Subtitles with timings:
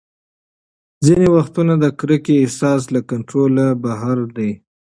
[1.05, 4.51] ځینې وختونه د کرکې احساس له کنټروله بهر دی.